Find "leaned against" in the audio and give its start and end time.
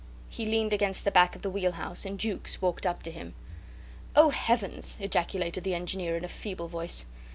0.47-1.03